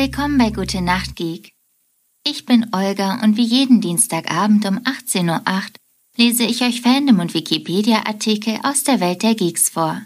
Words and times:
Willkommen 0.00 0.38
bei 0.38 0.50
Gute 0.50 0.80
Nacht 0.80 1.16
Geek. 1.16 1.50
Ich 2.24 2.46
bin 2.46 2.72
Olga 2.72 3.20
und 3.24 3.36
wie 3.36 3.42
jeden 3.42 3.80
Dienstagabend 3.80 4.64
um 4.64 4.78
18.08 4.78 5.26
Uhr 5.28 5.62
lese 6.16 6.44
ich 6.44 6.62
euch 6.62 6.82
Fandom 6.82 7.18
und 7.18 7.34
Wikipedia-Artikel 7.34 8.60
aus 8.62 8.84
der 8.84 9.00
Welt 9.00 9.24
der 9.24 9.34
Geeks 9.34 9.70
vor. 9.70 10.00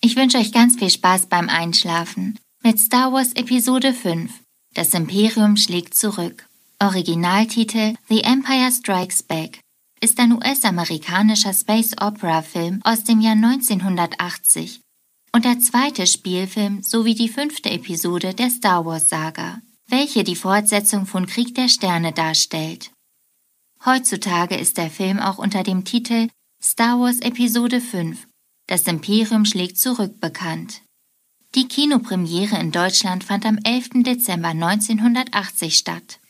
Ich 0.00 0.14
wünsche 0.14 0.38
euch 0.38 0.52
ganz 0.52 0.76
viel 0.76 0.88
Spaß 0.88 1.26
beim 1.26 1.48
Einschlafen 1.48 2.38
mit 2.62 2.78
Star 2.78 3.12
Wars 3.12 3.32
Episode 3.32 3.92
5. 3.92 4.32
Das 4.72 4.94
Imperium 4.94 5.56
schlägt 5.56 5.94
zurück. 5.96 6.46
Originaltitel 6.78 7.94
The 8.08 8.22
Empire 8.22 8.70
Strikes 8.70 9.24
Back 9.24 9.58
ist 10.00 10.20
ein 10.20 10.30
US-amerikanischer 10.30 11.54
Space 11.54 11.90
Opera 12.00 12.42
Film 12.42 12.78
aus 12.84 13.02
dem 13.02 13.20
Jahr 13.20 13.34
1980 13.34 14.80
und 15.34 15.44
der 15.44 15.58
zweite 15.60 16.06
Spielfilm 16.06 16.82
sowie 16.82 17.14
die 17.14 17.28
fünfte 17.28 17.70
Episode 17.70 18.34
der 18.34 18.50
Star 18.50 18.84
Wars 18.84 19.08
Saga, 19.08 19.60
welche 19.88 20.24
die 20.24 20.36
Fortsetzung 20.36 21.06
von 21.06 21.26
Krieg 21.26 21.54
der 21.54 21.68
Sterne 21.68 22.12
darstellt. 22.12 22.90
Heutzutage 23.84 24.56
ist 24.56 24.76
der 24.76 24.90
Film 24.90 25.18
auch 25.18 25.38
unter 25.38 25.62
dem 25.62 25.84
Titel 25.84 26.28
Star 26.62 27.00
Wars 27.00 27.20
Episode 27.20 27.80
5 27.80 28.28
Das 28.68 28.86
Imperium 28.86 29.44
schlägt 29.44 29.78
zurück 29.78 30.20
bekannt. 30.20 30.82
Die 31.54 31.66
Kinopremiere 31.66 32.58
in 32.58 32.70
Deutschland 32.70 33.24
fand 33.24 33.44
am 33.44 33.58
11. 33.64 34.04
Dezember 34.04 34.48
1980 34.48 35.76
statt. 35.76 36.20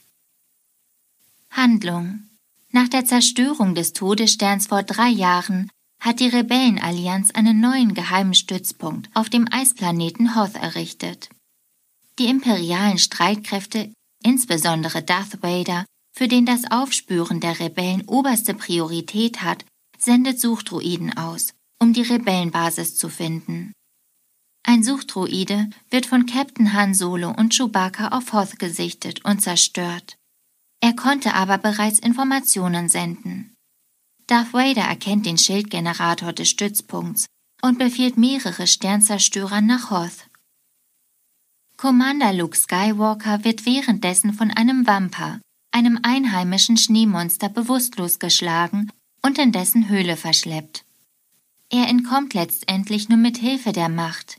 Handlung 1.50 2.24
Nach 2.70 2.88
der 2.88 3.04
Zerstörung 3.04 3.74
des 3.74 3.92
Todessterns 3.92 4.68
vor 4.68 4.82
drei 4.82 5.08
Jahren 5.08 5.70
hat 6.02 6.18
die 6.18 6.26
Rebellenallianz 6.26 7.30
einen 7.30 7.60
neuen 7.60 7.94
geheimen 7.94 8.34
Stützpunkt 8.34 9.08
auf 9.14 9.30
dem 9.30 9.46
Eisplaneten 9.50 10.34
Hoth 10.34 10.56
errichtet. 10.56 11.30
Die 12.18 12.26
imperialen 12.26 12.98
Streitkräfte, 12.98 13.92
insbesondere 14.22 15.02
Darth 15.02 15.42
Vader, 15.42 15.86
für 16.12 16.26
den 16.26 16.44
das 16.44 16.70
Aufspüren 16.70 17.38
der 17.38 17.60
Rebellen 17.60 18.02
oberste 18.08 18.52
Priorität 18.52 19.42
hat, 19.42 19.64
sendet 19.96 20.40
Suchdruiden 20.40 21.16
aus, 21.16 21.54
um 21.80 21.92
die 21.92 22.02
Rebellenbasis 22.02 22.96
zu 22.96 23.08
finden. 23.08 23.72
Ein 24.64 24.82
Suchdruide 24.82 25.70
wird 25.90 26.06
von 26.06 26.26
Captain 26.26 26.72
Han 26.72 26.94
Solo 26.94 27.30
und 27.30 27.54
Chewbacca 27.54 28.08
auf 28.08 28.32
Hoth 28.32 28.58
gesichtet 28.58 29.24
und 29.24 29.40
zerstört. 29.40 30.16
Er 30.80 30.94
konnte 30.94 31.34
aber 31.34 31.58
bereits 31.58 32.00
Informationen 32.00 32.88
senden. 32.88 33.51
Darth 34.26 34.52
Vader 34.52 34.82
erkennt 34.82 35.26
den 35.26 35.38
Schildgenerator 35.38 36.32
des 36.32 36.48
Stützpunkts 36.48 37.26
und 37.62 37.78
befiehlt 37.78 38.16
mehrere 38.16 38.66
Sternzerstörer 38.66 39.60
nach 39.60 39.90
Hoth. 39.90 40.28
Commander 41.76 42.32
Luke 42.32 42.56
Skywalker 42.56 43.44
wird 43.44 43.66
währenddessen 43.66 44.32
von 44.32 44.50
einem 44.50 44.86
Wampa, 44.86 45.40
einem 45.72 45.98
einheimischen 46.02 46.76
Schneemonster, 46.76 47.48
bewusstlos 47.48 48.18
geschlagen 48.18 48.90
und 49.22 49.38
in 49.38 49.52
dessen 49.52 49.88
Höhle 49.88 50.16
verschleppt. 50.16 50.84
Er 51.70 51.88
entkommt 51.88 52.34
letztendlich 52.34 53.08
nur 53.08 53.18
mit 53.18 53.38
Hilfe 53.38 53.72
der 53.72 53.88
Macht. 53.88 54.36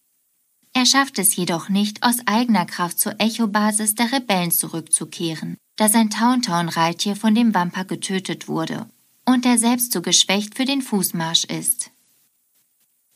Er 0.73 0.85
schafft 0.85 1.19
es 1.19 1.35
jedoch 1.35 1.69
nicht, 1.69 2.03
aus 2.03 2.17
eigener 2.25 2.65
Kraft 2.65 2.99
zur 2.99 3.19
Echo-Basis 3.19 3.95
der 3.95 4.11
Rebellen 4.11 4.51
zurückzukehren, 4.51 5.57
da 5.75 5.89
sein 5.89 6.09
Tauntaun-Reittier 6.09 7.15
von 7.15 7.35
dem 7.35 7.53
Wampa 7.53 7.83
getötet 7.83 8.47
wurde 8.47 8.87
und 9.25 9.45
er 9.45 9.57
selbst 9.57 9.91
zu 9.91 10.01
geschwächt 10.01 10.55
für 10.55 10.65
den 10.65 10.81
Fußmarsch 10.81 11.45
ist. 11.45 11.91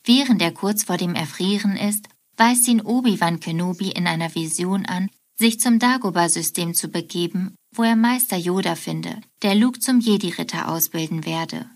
Während 0.04 0.40
er 0.40 0.52
kurz 0.52 0.84
vor 0.84 0.96
dem 0.96 1.14
Erfrieren 1.14 1.76
ist, 1.76 2.08
weist 2.36 2.66
ihn 2.68 2.80
Obi-Wan 2.80 3.40
Kenobi 3.40 3.90
in 3.90 4.06
einer 4.06 4.34
Vision 4.34 4.86
an, 4.86 5.10
sich 5.36 5.60
zum 5.60 5.78
Dagobah-System 5.78 6.74
zu 6.74 6.88
begeben, 6.88 7.54
wo 7.74 7.82
er 7.82 7.96
Meister 7.96 8.36
Yoda 8.36 8.74
finde, 8.74 9.20
der 9.42 9.54
Luke 9.54 9.78
zum 9.78 10.00
Jedi-Ritter 10.00 10.68
ausbilden 10.68 11.26
werde. 11.26 11.68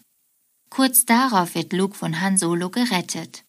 Kurz 0.70 1.04
darauf 1.04 1.54
wird 1.54 1.72
Luke 1.72 1.94
von 1.94 2.20
Han 2.20 2.38
Solo 2.38 2.70
gerettet. 2.70 3.44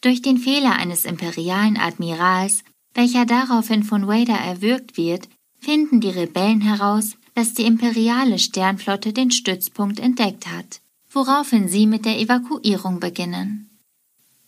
Durch 0.00 0.22
den 0.22 0.38
Fehler 0.38 0.76
eines 0.76 1.04
imperialen 1.04 1.76
Admirals, 1.76 2.64
welcher 2.94 3.26
daraufhin 3.26 3.82
von 3.82 4.06
Vader 4.06 4.38
erwürgt 4.38 4.96
wird, 4.96 5.28
finden 5.58 6.00
die 6.00 6.10
Rebellen 6.10 6.60
heraus, 6.60 7.16
dass 7.34 7.54
die 7.54 7.64
imperiale 7.64 8.38
Sternflotte 8.38 9.12
den 9.12 9.30
Stützpunkt 9.30 10.00
entdeckt 10.00 10.46
hat, 10.46 10.80
woraufhin 11.10 11.68
sie 11.68 11.86
mit 11.86 12.04
der 12.04 12.18
Evakuierung 12.18 13.00
beginnen. 13.00 13.70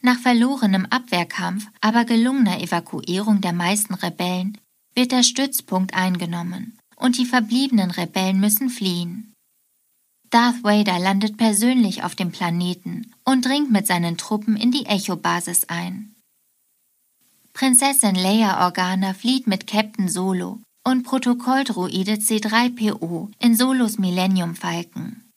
Nach 0.01 0.19
verlorenem 0.19 0.87
Abwehrkampf, 0.87 1.67
aber 1.81 2.05
gelungener 2.05 2.61
Evakuierung 2.61 3.41
der 3.41 3.55
meisten 3.55 3.95
Rebellen, 3.95 4.59
wird 4.95 5.13
der 5.13 5.23
Stützpunkt 5.23 5.95
eingenommen 5.95 6.79
und 6.97 7.19
die 7.19 7.27
verbliebenen 7.27 7.91
Rebellen 7.91 8.39
müssen 8.39 8.69
fliehen. 8.69 9.33
Darth 10.31 10.63
Vader 10.63 10.99
landet 10.99 11.37
persönlich 11.37 12.03
auf 12.03 12.15
dem 12.15 12.33
Planeten 12.33 13.13
und 13.25 13.47
dringt 13.47 13.71
mit 13.71 13.87
seinen 13.87 14.19
Truppen 14.19 14.57
in 14.57 14.71
die 14.71 14.87
Echo-Basis 14.87 15.65
ein. 15.69 16.15
Prinzessin 17.53 18.17
Leia 18.17 18.65
Organa 18.65 19.15
flieht 19.15 19.47
mit 19.47 19.67
Captain 19.67 20.09
Solo 20.09 20.61
und 20.87 21.03
Protokolldruide 21.03 22.15
C3PO 22.15 23.31
in 23.41 23.57
Solos 23.57 23.99
Millennium 23.99 24.55
Falken. 24.55 25.31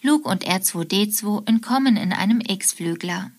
Luke 0.00 0.28
und 0.28 0.46
R2D2 0.46 1.46
entkommen 1.48 1.96
in 1.96 2.12
einem 2.12 2.40
X-Flügler. 2.40 3.32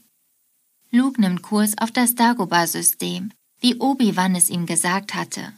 Luke 0.91 1.22
nimmt 1.22 1.41
Kurs 1.41 1.78
auf 1.78 1.91
das 1.91 2.16
Dagobah-System, 2.16 3.31
wie 3.62 3.75
Obi-Wan 3.75 4.36
es 4.36 4.50
ihm 4.50 4.66
gesagt 4.66 5.16
hatte. 5.16 5.53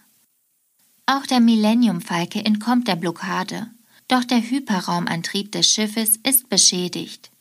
Auch 1.07 1.25
der 1.25 1.39
Millennium 1.39 2.01
Falke 2.01 2.45
entkommt 2.45 2.87
der 2.87 2.95
Blockade, 2.95 3.67
doch 4.07 4.23
der 4.23 4.41
Hyperraumantrieb 4.41 5.51
des 5.51 5.71
Schiffes 5.71 6.17
ist 6.17 6.49
beschädigt. 6.49 7.31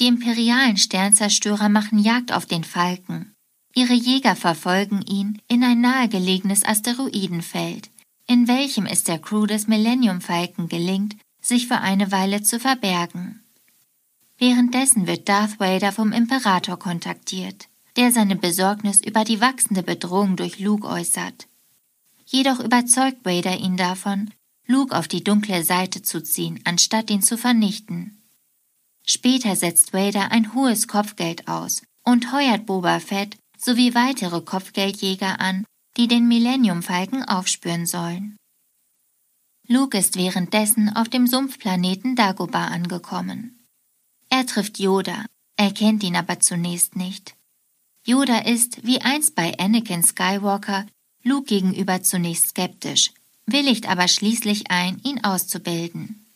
Die 0.00 0.08
imperialen 0.08 0.76
Sternzerstörer 0.76 1.68
machen 1.68 2.00
Jagd 2.00 2.32
auf 2.32 2.46
den 2.46 2.64
Falken, 2.64 3.32
Ihre 3.78 3.94
Jäger 3.94 4.34
verfolgen 4.34 5.02
ihn 5.02 5.40
in 5.46 5.62
ein 5.62 5.80
nahegelegenes 5.80 6.64
Asteroidenfeld, 6.64 7.90
in 8.26 8.48
welchem 8.48 8.86
es 8.86 9.04
der 9.04 9.20
Crew 9.20 9.46
des 9.46 9.68
Millennium 9.68 10.20
Falcon 10.20 10.68
gelingt, 10.68 11.14
sich 11.40 11.68
für 11.68 11.78
eine 11.78 12.10
Weile 12.10 12.42
zu 12.42 12.58
verbergen. 12.58 13.40
Währenddessen 14.36 15.06
wird 15.06 15.28
Darth 15.28 15.60
Vader 15.60 15.92
vom 15.92 16.10
Imperator 16.10 16.76
kontaktiert, 16.76 17.68
der 17.94 18.10
seine 18.10 18.34
Besorgnis 18.34 19.00
über 19.00 19.22
die 19.22 19.40
wachsende 19.40 19.84
Bedrohung 19.84 20.34
durch 20.34 20.58
Luke 20.58 20.84
äußert. 20.84 21.46
Jedoch 22.26 22.58
überzeugt 22.58 23.24
Vader 23.24 23.58
ihn 23.58 23.76
davon, 23.76 24.32
Luke 24.66 24.98
auf 24.98 25.06
die 25.06 25.22
dunkle 25.22 25.62
Seite 25.62 26.02
zu 26.02 26.20
ziehen, 26.20 26.58
anstatt 26.64 27.10
ihn 27.10 27.22
zu 27.22 27.38
vernichten. 27.38 28.24
Später 29.06 29.54
setzt 29.54 29.92
Vader 29.92 30.32
ein 30.32 30.52
hohes 30.52 30.88
Kopfgeld 30.88 31.46
aus 31.46 31.82
und 32.02 32.32
heuert 32.32 32.66
Boba 32.66 32.98
Fett 32.98 33.36
sowie 33.58 33.94
weitere 33.94 34.40
Kopfgeldjäger 34.40 35.40
an, 35.40 35.64
die 35.96 36.08
den 36.08 36.28
Millennium-Falken 36.28 37.24
aufspüren 37.24 37.86
sollen. 37.86 38.36
Luke 39.66 39.98
ist 39.98 40.16
währenddessen 40.16 40.94
auf 40.96 41.08
dem 41.08 41.26
Sumpfplaneten 41.26 42.16
Dagobah 42.16 42.68
angekommen. 42.68 43.66
Er 44.30 44.46
trifft 44.46 44.78
Yoda, 44.78 45.26
erkennt 45.56 46.02
ihn 46.02 46.16
aber 46.16 46.40
zunächst 46.40 46.96
nicht. 46.96 47.34
Yoda 48.06 48.38
ist, 48.38 48.86
wie 48.86 49.02
einst 49.02 49.34
bei 49.34 49.58
Anakin 49.58 50.02
Skywalker, 50.02 50.86
Luke 51.22 51.46
gegenüber 51.46 52.02
zunächst 52.02 52.48
skeptisch, 52.48 53.12
willigt 53.44 53.88
aber 53.88 54.08
schließlich 54.08 54.70
ein, 54.70 55.00
ihn 55.04 55.24
auszubilden. 55.24 56.26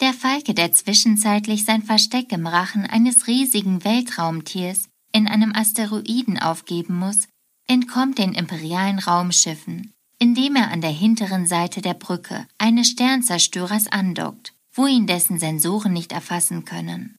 Der 0.00 0.12
Falke, 0.12 0.54
der 0.54 0.72
zwischenzeitlich 0.72 1.64
sein 1.64 1.82
Versteck 1.82 2.30
im 2.32 2.46
Rachen 2.46 2.84
eines 2.84 3.26
riesigen 3.26 3.84
Weltraumtiers 3.84 4.88
in 5.18 5.26
einem 5.26 5.52
Asteroiden 5.52 6.38
aufgeben 6.38 6.96
muss, 6.96 7.26
entkommt 7.66 8.18
den 8.18 8.34
imperialen 8.34 9.00
Raumschiffen, 9.00 9.92
indem 10.20 10.54
er 10.54 10.70
an 10.70 10.80
der 10.80 10.92
hinteren 10.92 11.46
Seite 11.46 11.82
der 11.82 11.94
Brücke 11.94 12.46
eines 12.56 12.90
Sternzerstörers 12.90 13.88
andockt, 13.88 14.54
wo 14.72 14.86
ihn 14.86 15.08
dessen 15.08 15.40
Sensoren 15.40 15.92
nicht 15.92 16.12
erfassen 16.12 16.64
können. 16.64 17.16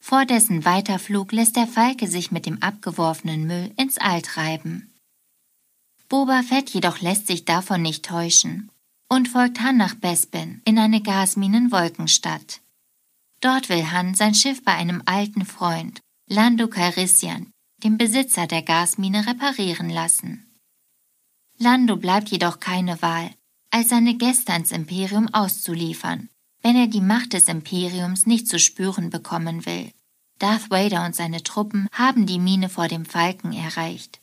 Vor 0.00 0.24
dessen 0.24 0.64
Weiterflug 0.64 1.32
lässt 1.32 1.56
der 1.56 1.66
Falke 1.66 2.06
sich 2.06 2.30
mit 2.30 2.46
dem 2.46 2.62
abgeworfenen 2.62 3.46
Müll 3.46 3.72
ins 3.76 3.98
All 3.98 4.22
treiben. 4.22 4.92
Boba 6.08 6.42
Fett 6.42 6.70
jedoch 6.70 7.00
lässt 7.00 7.26
sich 7.26 7.44
davon 7.44 7.82
nicht 7.82 8.04
täuschen 8.04 8.70
und 9.08 9.28
folgt 9.28 9.60
Han 9.60 9.76
nach 9.76 9.94
Bespin 9.94 10.62
in 10.64 10.78
eine 10.78 11.02
Gasminenwolkenstadt. 11.02 12.60
Dort 13.40 13.68
will 13.68 13.90
Han 13.90 14.14
sein 14.14 14.34
Schiff 14.34 14.62
bei 14.62 14.72
einem 14.72 15.02
alten 15.04 15.44
Freund 15.44 16.00
Lando 16.34 16.66
Calrissian, 16.66 17.52
dem 17.84 17.98
Besitzer 17.98 18.46
der 18.46 18.62
Gasmine, 18.62 19.26
reparieren 19.26 19.90
lassen. 19.90 20.46
Lando 21.58 21.96
bleibt 21.96 22.30
jedoch 22.30 22.58
keine 22.58 23.02
Wahl, 23.02 23.30
als 23.68 23.90
seine 23.90 24.16
Gäste 24.16 24.54
ans 24.54 24.72
Imperium 24.72 25.28
auszuliefern, 25.34 26.30
wenn 26.62 26.74
er 26.74 26.86
die 26.86 27.02
Macht 27.02 27.34
des 27.34 27.48
Imperiums 27.48 28.24
nicht 28.24 28.48
zu 28.48 28.58
spüren 28.58 29.10
bekommen 29.10 29.66
will. 29.66 29.92
Darth 30.38 30.70
Vader 30.70 31.04
und 31.04 31.14
seine 31.14 31.42
Truppen 31.42 31.86
haben 31.92 32.24
die 32.24 32.38
Mine 32.38 32.70
vor 32.70 32.88
dem 32.88 33.04
Falken 33.04 33.52
erreicht. 33.52 34.22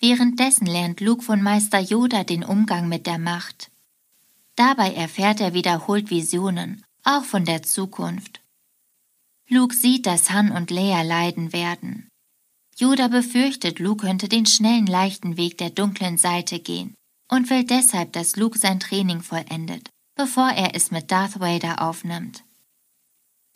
Währenddessen 0.00 0.66
lernt 0.66 1.00
Luke 1.00 1.22
von 1.22 1.40
Meister 1.40 1.78
Yoda 1.78 2.24
den 2.24 2.42
Umgang 2.42 2.88
mit 2.88 3.06
der 3.06 3.18
Macht. 3.18 3.70
Dabei 4.56 4.94
erfährt 4.94 5.40
er 5.40 5.54
wiederholt 5.54 6.10
Visionen, 6.10 6.84
auch 7.04 7.22
von 7.22 7.44
der 7.44 7.62
Zukunft. 7.62 8.39
Luke 9.52 9.74
sieht, 9.74 10.06
dass 10.06 10.30
Han 10.30 10.52
und 10.52 10.70
Leia 10.70 11.02
leiden 11.02 11.52
werden. 11.52 12.08
Yoda 12.76 13.08
befürchtet, 13.08 13.80
Luke 13.80 14.06
könnte 14.06 14.28
den 14.28 14.46
schnellen, 14.46 14.86
leichten 14.86 15.36
Weg 15.36 15.58
der 15.58 15.70
dunklen 15.70 16.18
Seite 16.18 16.60
gehen 16.60 16.94
und 17.28 17.50
will 17.50 17.64
deshalb, 17.64 18.12
dass 18.12 18.36
Luke 18.36 18.58
sein 18.58 18.78
Training 18.78 19.22
vollendet, 19.22 19.90
bevor 20.14 20.50
er 20.50 20.76
es 20.76 20.92
mit 20.92 21.10
Darth 21.10 21.40
Vader 21.40 21.82
aufnimmt. 21.82 22.44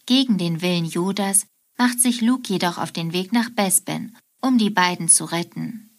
Gegen 0.07 0.37
den 0.37 0.63
Willen 0.63 0.85
Yodas 0.85 1.47
macht 1.79 2.01
sich 2.01 2.21
Luke 2.21 2.53
jedoch 2.53 2.77
auf 2.77 2.91
den 2.91 3.13
Weg 3.13 3.33
nach 3.33 3.51
Bespin, 3.51 4.17
um 4.41 4.59
die 4.59 4.71
beiden 4.71 5.09
zu 5.09 5.25
retten. 5.25 5.91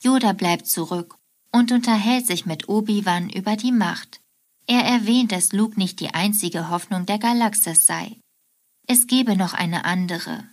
Yoda 0.00 0.34
bleibt 0.34 0.68
zurück 0.68 1.16
und 1.50 1.72
unterhält 1.72 2.26
sich 2.26 2.46
mit 2.46 2.68
Obi-Wan 2.68 3.28
über 3.28 3.56
die 3.56 3.72
Macht. 3.72 4.20
Er 4.66 4.84
erwähnt, 4.84 5.32
dass 5.32 5.52
Luke 5.52 5.78
nicht 5.78 5.98
die 5.98 6.14
einzige 6.14 6.70
Hoffnung 6.70 7.06
der 7.06 7.18
Galaxis 7.18 7.86
sei. 7.86 8.16
Es 8.88 9.06
gebe 9.08 9.36
noch 9.36 9.52
eine 9.52 9.84
andere. 9.84 10.44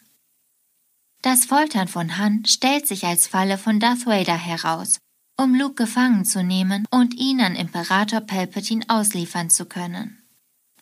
Das 1.21 1.45
Foltern 1.45 1.87
von 1.87 2.17
Han 2.17 2.45
stellt 2.45 2.87
sich 2.87 3.05
als 3.05 3.27
Falle 3.27 3.57
von 3.57 3.79
Darth 3.79 4.05
Vader 4.05 4.37
heraus, 4.37 4.97
um 5.37 5.53
Luke 5.53 5.75
gefangen 5.75 6.25
zu 6.25 6.43
nehmen 6.43 6.85
und 6.89 7.13
ihn 7.13 7.41
an 7.41 7.55
Imperator 7.55 8.21
Palpatine 8.21 8.85
ausliefern 8.87 9.49
zu 9.49 9.65
können. 9.65 10.23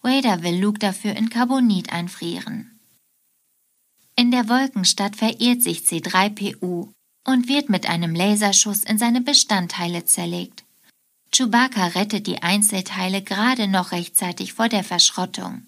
Vader 0.01 0.43
will 0.43 0.59
Luke 0.59 0.79
dafür 0.79 1.15
in 1.15 1.29
Carbonit 1.29 1.91
einfrieren. 1.91 2.79
In 4.15 4.31
der 4.31 4.49
Wolkenstadt 4.49 5.15
verirrt 5.15 5.61
sich 5.61 5.81
C3PO 5.81 6.91
und 7.27 7.47
wird 7.47 7.69
mit 7.69 7.87
einem 7.87 8.15
Laserschuss 8.15 8.83
in 8.83 8.97
seine 8.97 9.21
Bestandteile 9.21 10.05
zerlegt. 10.05 10.63
Chewbacca 11.33 11.87
rettet 11.87 12.27
die 12.27 12.41
Einzelteile 12.41 13.21
gerade 13.21 13.67
noch 13.67 13.91
rechtzeitig 13.91 14.53
vor 14.53 14.69
der 14.69 14.83
Verschrottung. 14.83 15.65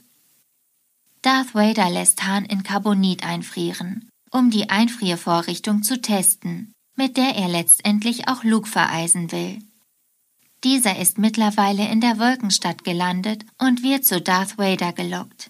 Darth 1.24 1.56
Vader 1.56 1.90
lässt 1.90 2.24
Han 2.28 2.46
in 2.46 2.62
Carbonit 2.62 3.26
einfrieren, 3.26 4.08
um 4.30 4.52
die 4.52 4.70
Einfriervorrichtung 4.70 5.82
zu 5.82 6.00
testen, 6.00 6.72
mit 6.96 7.18
der 7.18 7.36
er 7.36 7.48
letztendlich 7.48 8.28
auch 8.28 8.44
Luke 8.44 8.70
vereisen 8.70 9.32
will. 9.32 9.58
Dieser 10.64 11.00
ist 11.00 11.18
mittlerweile 11.18 11.90
in 11.90 12.00
der 12.00 12.20
Wolkenstadt 12.20 12.84
gelandet 12.84 13.44
und 13.58 13.82
wird 13.82 14.06
zu 14.06 14.22
Darth 14.22 14.60
Vader 14.60 14.94
gelockt. 14.94 15.50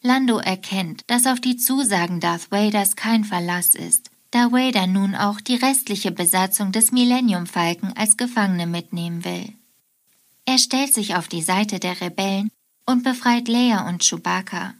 Lando 0.00 0.38
erkennt, 0.38 1.02
dass 1.06 1.28
auf 1.28 1.40
die 1.40 1.56
Zusagen 1.56 2.18
Darth 2.18 2.50
Vaders 2.50 2.96
kein 2.96 3.22
Verlass 3.22 3.76
ist 3.76 4.10
da 4.32 4.50
Vader 4.50 4.86
nun 4.86 5.14
auch 5.14 5.40
die 5.40 5.56
restliche 5.56 6.10
Besatzung 6.10 6.72
des 6.72 6.90
Millennium 6.90 7.46
Falken 7.46 7.92
als 7.94 8.16
Gefangene 8.16 8.66
mitnehmen 8.66 9.24
will. 9.24 9.52
Er 10.46 10.58
stellt 10.58 10.92
sich 10.92 11.14
auf 11.14 11.28
die 11.28 11.42
Seite 11.42 11.78
der 11.78 12.00
Rebellen 12.00 12.50
und 12.86 13.04
befreit 13.04 13.48
Leia 13.48 13.88
und 13.88 14.02
Chewbacca. 14.02 14.74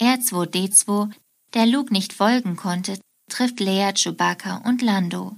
R2D2, 0.00 1.12
der 1.54 1.66
Luke 1.66 1.92
nicht 1.92 2.12
folgen 2.12 2.56
konnte, 2.56 2.98
trifft 3.30 3.60
Leia, 3.60 3.92
Chewbacca 3.92 4.58
und 4.58 4.82
Lando. 4.82 5.36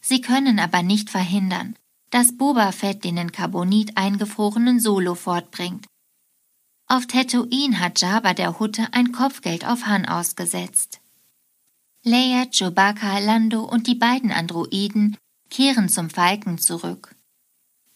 Sie 0.00 0.20
können 0.20 0.58
aber 0.58 0.82
nicht 0.82 1.10
verhindern, 1.10 1.76
dass 2.10 2.36
Boba 2.36 2.72
Fett 2.72 3.04
den 3.04 3.16
in 3.16 3.32
Carbonit 3.32 3.96
eingefrorenen 3.96 4.80
Solo 4.80 5.14
fortbringt. 5.14 5.86
Auf 6.86 7.06
Tatooine 7.06 7.80
hat 7.80 8.00
Jabba 8.00 8.32
der 8.32 8.58
Hutte 8.58 8.88
ein 8.92 9.12
Kopfgeld 9.12 9.66
auf 9.66 9.86
Han 9.86 10.06
ausgesetzt. 10.06 11.00
Leia, 12.02 12.46
Chewbacca, 12.46 13.18
Lando 13.18 13.62
und 13.62 13.86
die 13.86 13.94
beiden 13.94 14.30
Androiden 14.30 15.16
kehren 15.50 15.88
zum 15.88 16.08
Falken 16.08 16.58
zurück. 16.58 17.14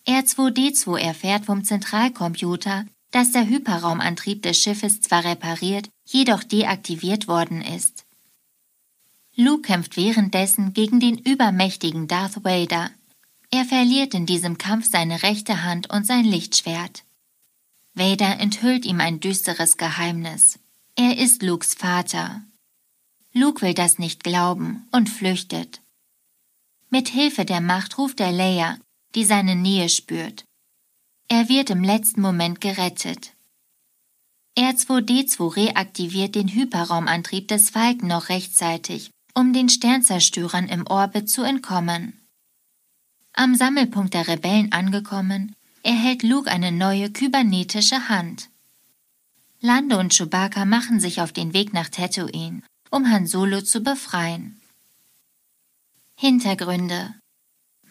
R2D2 0.07 0.99
erfährt 0.99 1.47
vom 1.47 1.65
Zentralcomputer, 1.65 2.87
dass 3.13 3.33
der 3.33 3.47
Hyperraumantrieb 3.47 4.43
des 4.43 4.59
Schiffes 4.61 5.01
zwar 5.01 5.25
repariert, 5.25 5.89
jedoch 6.05 6.43
deaktiviert 6.43 7.29
worden 7.29 7.63
ist. 7.63 8.05
Luke 9.35 9.63
kämpft 9.63 9.97
währenddessen 9.97 10.73
gegen 10.73 10.99
den 10.99 11.19
übermächtigen 11.19 12.09
Darth 12.09 12.45
Vader. 12.45 12.91
Er 13.51 13.65
verliert 13.65 14.15
in 14.15 14.27
diesem 14.27 14.59
Kampf 14.59 14.91
seine 14.91 15.23
rechte 15.23 15.63
Hand 15.63 15.91
und 15.91 16.07
sein 16.07 16.25
Lichtschwert. 16.25 17.05
Vader 17.95 18.41
enthüllt 18.41 18.85
ihm 18.85 19.01
ein 19.01 19.21
düsteres 19.21 19.77
Geheimnis. 19.77 20.59
Er 20.97 21.19
ist 21.19 21.43
Lukes 21.43 21.75
Vater. 21.75 22.43
Luke 23.33 23.63
will 23.63 23.75
das 23.75 23.99
nicht 23.99 24.25
glauben 24.25 24.87
und 24.91 25.09
flüchtet. 25.09 25.81
Mit 26.91 27.09
Hilfe 27.09 27.45
der 27.45 27.61
Macht 27.61 27.97
ruft 27.97 28.21
er 28.21 28.33
Leia, 28.33 28.79
die 29.14 29.25
seine 29.25 29.56
Nähe 29.56 29.88
spürt. 29.88 30.44
Er 31.29 31.49
wird 31.49 31.70
im 31.70 31.82
letzten 31.82 32.20
Moment 32.20 32.61
gerettet. 32.61 33.35
R2D2 34.59 35.56
reaktiviert 35.56 36.35
den 36.35 36.49
Hyperraumantrieb 36.49 37.49
des 37.49 37.70
Falken 37.70 38.09
noch 38.09 38.29
rechtzeitig, 38.29 39.11
um 39.35 39.53
den 39.53 39.69
Sternzerstörern 39.69 40.69
im 40.69 40.87
Orbit 40.87 41.31
zu 41.31 41.43
entkommen. 41.43 42.20
Am 43.32 43.55
Sammelpunkt 43.55 44.12
der 44.12 44.29
Rebellen 44.29 44.73
angekommen, 44.73 45.55
erhält 45.82 46.23
Luke 46.23 46.50
eine 46.50 46.70
neue 46.70 47.11
kybernetische 47.11 48.08
Hand. 48.08 48.50
Lando 49.61 49.99
und 49.99 50.12
Chewbacca 50.12 50.65
machen 50.65 51.00
sich 51.00 51.23
auf 51.23 51.32
den 51.32 51.55
Weg 51.55 51.73
nach 51.73 51.88
Tatooine 51.88 52.62
um 52.93 53.11
Han 53.11 53.26
Solo 53.26 53.62
zu 53.62 53.81
befreien. 53.81 54.61
Hintergründe 56.15 57.15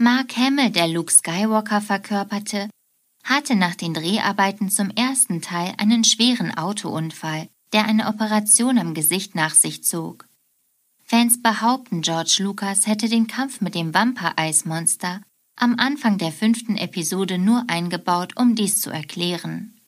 Mark 0.02 0.36
Hamill, 0.36 0.72
der 0.72 0.88
Luke 0.88 1.14
Skywalker 1.14 1.80
verkörperte, 1.80 2.72
hatte 3.24 3.56
nach 3.56 3.76
den 3.76 3.94
Dreharbeiten 3.94 4.72
zum 4.72 4.90
ersten 4.90 5.44
Teil 5.44 5.76
einen 5.78 6.04
schweren 6.04 6.58
Autounfall, 6.58 7.48
der 7.72 7.86
eine 7.86 8.08
Operation 8.08 8.80
am 8.80 8.96
Gesicht 8.96 9.36
nach 9.36 9.54
sich 9.54 9.84
zog. 9.84 10.26
Fans 11.04 11.44
behaupten, 11.44 12.02
George 12.02 12.38
Lucas 12.40 12.88
hätte 12.88 13.10
den 13.10 13.28
Kampf 13.28 13.62
mit 13.62 13.76
dem 13.76 13.94
Vampire-Eismonster 13.94 15.22
am 15.56 15.76
Anfang 15.78 16.18
der 16.18 16.32
fünften 16.32 16.78
Episode 16.78 17.38
nur 17.38 17.66
eingebaut, 17.68 18.34
um 18.38 18.56
dies 18.56 18.82
zu 18.82 18.90
erklären. 18.90 19.80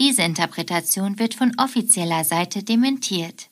Diese 0.00 0.22
Interpretation 0.22 1.20
wird 1.20 1.34
von 1.34 1.54
offizieller 1.60 2.24
Seite 2.24 2.64
dementiert. 2.64 3.50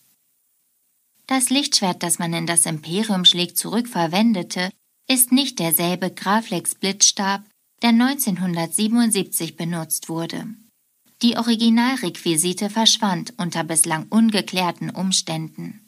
Das 1.29 1.49
Lichtschwert, 1.49 2.03
das 2.03 2.19
man 2.19 2.33
in 2.33 2.49
das 2.49 2.67
Imperium 2.67 3.25
schlägt, 3.25 3.57
zurückverwendete, 3.57 4.71
ist 5.09 5.33
nicht 5.33 5.59
derselbe 5.59 6.11
Graflex 6.11 6.75
Blitzstab, 6.75 7.43
der 7.83 7.91
1977 7.91 9.57
benutzt 9.57 10.09
wurde. 10.09 10.47
Die 11.23 11.37
Originalrequisite 11.37 12.69
verschwand 12.69 13.35
unter 13.39 13.65
bislang 13.65 14.07
ungeklärten 14.11 14.91
Umständen. 14.91 15.81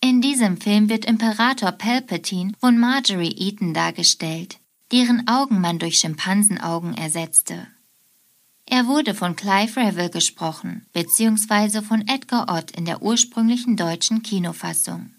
In 0.00 0.20
diesem 0.20 0.60
Film 0.60 0.88
wird 0.88 1.04
Imperator 1.04 1.72
Palpatine 1.72 2.52
von 2.60 2.78
Marjorie 2.78 3.36
Eaton 3.36 3.74
dargestellt, 3.74 4.58
deren 4.92 5.28
Augen 5.28 5.60
man 5.60 5.78
durch 5.78 5.98
Schimpansenaugen 5.98 6.94
ersetzte. 6.94 7.66
Er 8.64 8.86
wurde 8.86 9.14
von 9.14 9.34
Clive 9.34 9.76
Revel 9.76 10.10
gesprochen, 10.10 10.86
beziehungsweise 10.92 11.82
von 11.82 12.06
Edgar 12.06 12.54
Ott 12.54 12.70
in 12.72 12.84
der 12.84 13.02
ursprünglichen 13.02 13.76
deutschen 13.76 14.22
Kinofassung. 14.22 15.10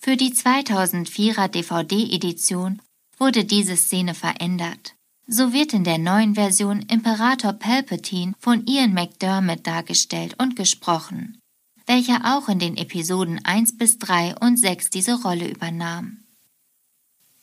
Für 0.00 0.16
die 0.16 0.32
2004er 0.32 1.48
DVD-Edition 1.48 2.80
wurde 3.18 3.44
diese 3.44 3.76
Szene 3.76 4.14
verändert. 4.14 4.94
So 5.26 5.52
wird 5.52 5.72
in 5.74 5.82
der 5.82 5.98
neuen 5.98 6.36
Version 6.36 6.82
Imperator 6.82 7.52
Palpatine 7.52 8.32
von 8.38 8.64
Ian 8.66 8.94
McDermott 8.94 9.66
dargestellt 9.66 10.36
und 10.38 10.54
gesprochen, 10.54 11.40
welcher 11.86 12.36
auch 12.36 12.48
in 12.48 12.60
den 12.60 12.76
Episoden 12.76 13.44
1 13.44 13.76
bis 13.76 13.98
3 13.98 14.36
und 14.36 14.56
6 14.58 14.90
diese 14.90 15.20
Rolle 15.20 15.50
übernahm. 15.50 16.24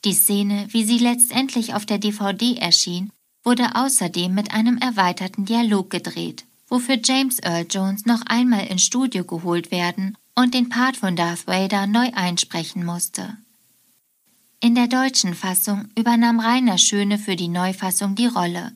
Die 0.05 0.13
Szene, 0.13 0.67
wie 0.69 0.85
sie 0.85 0.97
letztendlich 0.97 1.73
auf 1.73 1.85
der 1.85 1.97
DVD 1.97 2.55
erschien, 2.55 3.11
wurde 3.43 3.75
außerdem 3.75 4.33
mit 4.33 4.53
einem 4.53 4.77
erweiterten 4.77 5.43
Dialog 5.43 5.89
gedreht, 5.89 6.45
wofür 6.69 6.99
James 7.03 7.39
Earl 7.39 7.67
Jones 7.69 8.05
noch 8.05 8.21
einmal 8.25 8.65
ins 8.67 8.83
Studio 8.83 9.25
geholt 9.25 9.71
werden 9.71 10.17
und 10.35 10.53
den 10.53 10.69
Part 10.69 10.97
von 10.97 11.15
Darth 11.15 11.47
Vader 11.47 11.87
neu 11.87 12.11
einsprechen 12.13 12.85
musste. 12.85 13.37
In 14.59 14.75
der 14.75 14.87
deutschen 14.87 15.33
Fassung 15.33 15.89
übernahm 15.97 16.39
Rainer 16.39 16.77
Schöne 16.77 17.17
für 17.17 17.35
die 17.35 17.47
Neufassung 17.47 18.15
die 18.15 18.27
Rolle, 18.27 18.73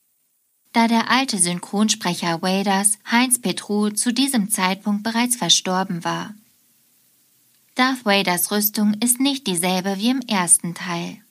da 0.74 0.88
der 0.88 1.10
alte 1.10 1.38
Synchronsprecher 1.38 2.42
Vaders, 2.42 3.00
Heinz 3.10 3.40
Petru, 3.40 3.90
zu 3.90 4.14
diesem 4.14 4.50
Zeitpunkt 4.50 5.04
bereits 5.04 5.36
verstorben 5.36 6.04
war. 6.04 6.34
Darth 7.76 8.06
Vaders 8.06 8.52
Rüstung 8.52 8.94
ist 8.96 9.20
nicht 9.20 9.48
dieselbe 9.48 9.98
wie 9.98 10.10
im 10.10 10.22
ersten 10.22 10.76
Teil. 10.76 11.22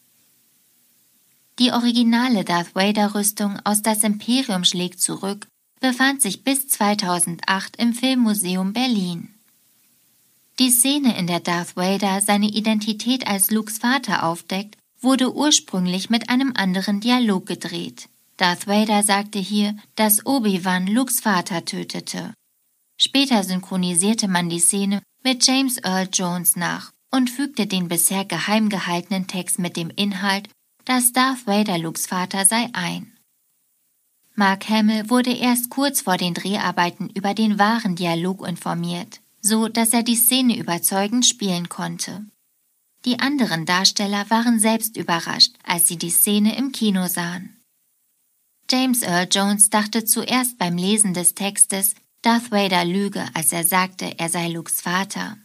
Die 1.59 1.73
originale 1.73 2.45
Darth 2.45 2.75
Vader-Rüstung 2.75 3.59
aus 3.65 3.83
Das 3.83 4.03
Imperium 4.05 4.65
schlägt 4.65 5.01
zurück 5.01 5.47
befand 5.81 6.23
sich 6.23 6.45
bis 6.45 6.69
2008 6.69 7.77
im 7.77 7.93
Filmmuseum 7.93 8.73
Berlin. 8.73 9.35
Die 10.59 10.71
Szene, 10.71 11.17
in 11.17 11.29
der 11.29 11.39
Darth 11.39 11.77
Vader 11.77 12.21
seine 12.21 12.49
Identität 12.49 13.29
als 13.29 13.53
Lukes 13.53 13.79
Vater 13.79 14.25
aufdeckt, 14.25 14.77
wurde 15.01 15.33
ursprünglich 15.33 16.11
mit 16.11 16.31
einem 16.31 16.53
anderen 16.57 16.99
Dialog 16.99 17.47
gedreht. 17.47 18.09
Darth 18.39 18.67
Vader 18.67 19.05
sagte 19.05 19.39
hier, 19.39 19.77
dass 19.95 20.27
Obi-Wan 20.27 20.89
Lukes 20.89 21.21
Vater 21.21 21.65
tötete. 21.65 22.35
Später 23.01 23.45
synchronisierte 23.45 24.27
man 24.27 24.49
die 24.49 24.59
Szene 24.59 25.01
mit 25.23 25.47
James 25.47 25.79
Earl 25.79 26.09
Jones 26.13 26.57
nach 26.57 26.91
und 27.13 27.31
fügte 27.31 27.69
den 27.69 27.87
bisher 27.87 28.25
geheim 28.25 28.69
gehaltenen 28.69 29.29
Text 29.29 29.61
mit 29.61 29.77
dem 29.77 29.91
Inhalt, 29.91 30.49
dass 30.85 31.13
Darth 31.13 31.47
Vader 31.47 31.79
Lukes 31.79 32.09
Vater 32.09 32.45
sei 32.45 32.69
ein. 32.73 33.17
Mark 34.35 34.69
Hamill 34.69 35.09
wurde 35.09 35.33
erst 35.33 35.71
kurz 35.71 36.01
vor 36.01 36.17
den 36.17 36.35
Dreharbeiten 36.35 37.11
über 37.11 37.35
den 37.35 37.61
wahren 37.61 37.95
Dialog 37.95 38.47
informiert, 38.47 39.21
so 39.41 39.69
dass 39.69 39.93
er 39.93 40.03
die 40.03 40.17
Szene 40.17 40.59
überzeugend 40.59 41.27
spielen 41.27 41.69
konnte. 41.69 42.25
Die 43.05 43.21
anderen 43.21 43.65
Darsteller 43.65 44.29
waren 44.29 44.59
selbst 44.59 44.97
überrascht, 44.97 45.55
als 45.63 45.87
sie 45.87 45.97
die 45.97 46.11
Szene 46.11 46.57
im 46.57 46.73
Kino 46.73 47.07
sahen. 47.07 47.57
James 48.71 49.03
Earl 49.03 49.29
Jones 49.31 49.71
dachte 49.71 50.05
zuerst 50.05 50.59
beim 50.59 50.77
Lesen 50.77 51.15
des 51.15 51.35
Textes, 51.35 51.95
Darth 52.23 52.51
Vader 52.51 52.85
lüge, 52.85 53.25
als 53.35 53.53
er 53.53 53.65
sagte, 53.65 54.19
er 54.19 54.29
sei 54.29 54.49
Lukes 54.49 54.81
Vater. 54.81 55.39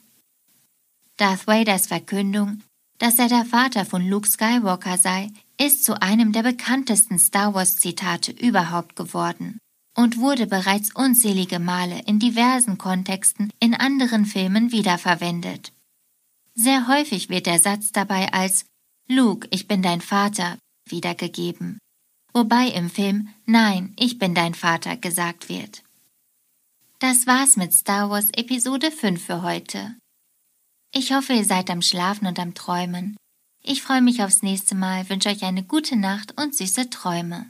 Darth 1.17 1.47
Vaders 1.47 1.87
Verkündung, 1.87 2.61
dass 2.97 3.19
er 3.19 3.29
der 3.29 3.45
Vater 3.45 3.85
von 3.85 4.07
Luke 4.07 4.27
Skywalker 4.27 4.97
sei, 4.97 5.31
ist 5.59 5.85
zu 5.85 6.01
einem 6.01 6.31
der 6.31 6.43
bekanntesten 6.43 7.19
Star 7.19 7.53
Wars 7.53 7.77
Zitate 7.77 8.31
überhaupt 8.31 8.95
geworden 8.95 9.59
und 9.95 10.17
wurde 10.17 10.47
bereits 10.47 10.93
unzählige 10.93 11.59
Male 11.59 12.01
in 12.05 12.19
diversen 12.19 12.77
Kontexten 12.77 13.51
in 13.59 13.73
anderen 13.73 14.25
Filmen 14.25 14.71
wiederverwendet. 14.71 15.71
Sehr 16.55 16.87
häufig 16.87 17.29
wird 17.29 17.45
der 17.45 17.59
Satz 17.59 17.91
dabei 17.91 18.31
als 18.31 18.65
Luke, 19.07 19.47
ich 19.51 19.67
bin 19.67 19.81
dein 19.81 20.01
Vater 20.01 20.57
wiedergegeben, 20.87 21.79
wobei 22.33 22.67
im 22.67 22.89
Film 22.89 23.29
Nein, 23.45 23.93
ich 23.97 24.19
bin 24.19 24.33
dein 24.33 24.53
Vater 24.53 24.97
gesagt 24.97 25.49
wird. 25.49 25.83
Das 26.99 27.27
war's 27.27 27.57
mit 27.57 27.73
Star 27.73 28.09
Wars 28.09 28.29
Episode 28.33 28.89
5 28.91 29.23
für 29.23 29.41
heute. 29.41 29.95
Ich 30.93 31.11
hoffe, 31.11 31.33
ihr 31.33 31.43
seid 31.43 31.69
am 31.69 31.81
Schlafen 31.81 32.27
und 32.27 32.39
am 32.39 32.53
Träumen. 32.53 33.17
Ich 33.61 33.81
freue 33.81 34.01
mich 34.01 34.23
aufs 34.23 34.43
nächste 34.43 34.75
Mal, 34.75 35.09
wünsche 35.09 35.29
euch 35.29 35.43
eine 35.43 35.63
gute 35.63 35.95
Nacht 35.95 36.39
und 36.39 36.55
süße 36.55 36.89
Träume. 36.89 37.49